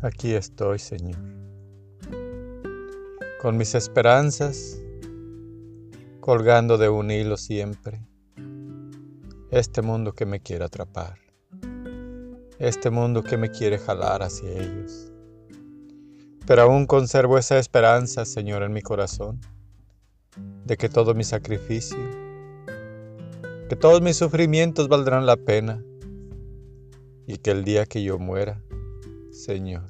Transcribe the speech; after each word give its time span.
Aquí 0.00 0.32
estoy, 0.34 0.78
Señor, 0.78 1.18
con 3.42 3.56
mis 3.56 3.74
esperanzas 3.74 4.80
colgando 6.20 6.78
de 6.78 6.88
un 6.88 7.10
hilo 7.10 7.36
siempre. 7.36 8.06
Este 9.50 9.82
mundo 9.82 10.12
que 10.12 10.24
me 10.24 10.38
quiere 10.38 10.66
atrapar, 10.66 11.18
este 12.60 12.90
mundo 12.90 13.24
que 13.24 13.36
me 13.36 13.50
quiere 13.50 13.76
jalar 13.76 14.22
hacia 14.22 14.48
ellos. 14.48 15.10
Pero 16.46 16.62
aún 16.62 16.86
conservo 16.86 17.36
esa 17.36 17.58
esperanza, 17.58 18.24
Señor, 18.24 18.62
en 18.62 18.72
mi 18.72 18.82
corazón, 18.82 19.40
de 20.64 20.76
que 20.76 20.88
todo 20.88 21.12
mi 21.12 21.24
sacrificio, 21.24 21.98
que 23.68 23.74
todos 23.74 24.00
mis 24.00 24.16
sufrimientos 24.16 24.86
valdrán 24.86 25.26
la 25.26 25.36
pena 25.36 25.82
y 27.26 27.38
que 27.38 27.50
el 27.50 27.64
día 27.64 27.84
que 27.84 28.04
yo 28.04 28.20
muera, 28.20 28.62
Señor, 29.38 29.84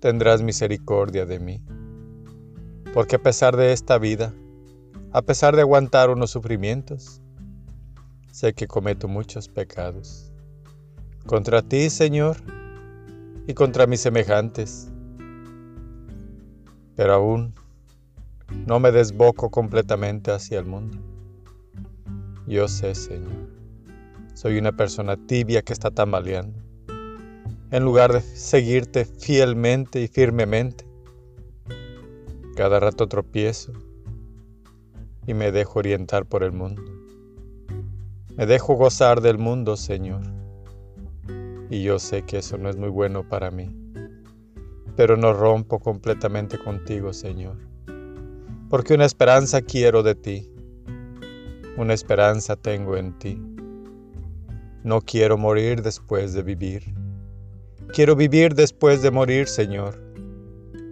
tendrás 0.00 0.40
misericordia 0.40 1.26
de 1.26 1.38
mí. 1.38 1.62
Porque 2.94 3.16
a 3.16 3.22
pesar 3.22 3.54
de 3.54 3.74
esta 3.74 3.98
vida, 3.98 4.32
a 5.12 5.20
pesar 5.20 5.54
de 5.54 5.60
aguantar 5.60 6.08
unos 6.08 6.30
sufrimientos, 6.30 7.20
sé 8.30 8.54
que 8.54 8.66
cometo 8.66 9.08
muchos 9.08 9.46
pecados. 9.46 10.32
Contra 11.26 11.60
ti, 11.60 11.90
Señor, 11.90 12.38
y 13.46 13.52
contra 13.52 13.86
mis 13.86 14.00
semejantes. 14.00 14.88
Pero 16.96 17.12
aún 17.12 17.52
no 18.66 18.80
me 18.80 18.90
desboco 18.90 19.50
completamente 19.50 20.32
hacia 20.32 20.60
el 20.60 20.64
mundo. 20.64 20.96
Yo 22.46 22.68
sé, 22.68 22.94
Señor, 22.94 23.50
soy 24.32 24.56
una 24.56 24.72
persona 24.72 25.18
tibia 25.18 25.60
que 25.60 25.74
está 25.74 25.90
tambaleando 25.90 26.71
en 27.72 27.84
lugar 27.84 28.12
de 28.12 28.20
seguirte 28.20 29.06
fielmente 29.06 30.02
y 30.02 30.06
firmemente. 30.06 30.84
Cada 32.54 32.78
rato 32.78 33.08
tropiezo 33.08 33.72
y 35.26 35.32
me 35.32 35.50
dejo 35.52 35.78
orientar 35.78 36.26
por 36.26 36.44
el 36.44 36.52
mundo. 36.52 36.82
Me 38.36 38.44
dejo 38.44 38.74
gozar 38.74 39.22
del 39.22 39.38
mundo, 39.38 39.78
Señor. 39.78 40.20
Y 41.70 41.82
yo 41.82 41.98
sé 41.98 42.22
que 42.22 42.38
eso 42.38 42.58
no 42.58 42.68
es 42.68 42.76
muy 42.76 42.90
bueno 42.90 43.26
para 43.26 43.50
mí. 43.50 43.74
Pero 44.94 45.16
no 45.16 45.32
rompo 45.32 45.80
completamente 45.80 46.58
contigo, 46.58 47.14
Señor. 47.14 47.56
Porque 48.68 48.92
una 48.92 49.06
esperanza 49.06 49.62
quiero 49.62 50.02
de 50.02 50.14
ti. 50.14 50.50
Una 51.78 51.94
esperanza 51.94 52.54
tengo 52.54 52.98
en 52.98 53.18
ti. 53.18 53.42
No 54.84 55.00
quiero 55.00 55.38
morir 55.38 55.80
después 55.80 56.34
de 56.34 56.42
vivir. 56.42 57.01
Quiero 57.88 58.16
vivir 58.16 58.54
después 58.54 59.02
de 59.02 59.10
morir, 59.10 59.48
Señor, 59.48 59.98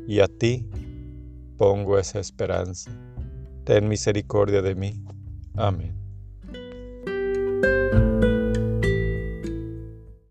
y 0.06 0.20
a 0.20 0.28
ti 0.28 0.66
pongo 1.56 1.98
esa 1.98 2.20
esperanza. 2.20 2.91
Ten 3.64 3.88
misericordia 3.88 4.62
de 4.62 4.74
mí. 4.74 5.05
Amén. 5.56 5.99